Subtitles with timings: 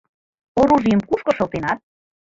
[0.59, 1.79] Оружийым кушко шылтенат?»